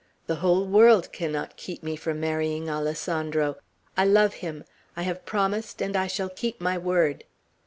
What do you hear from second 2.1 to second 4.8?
marrying Alessandro. I love him.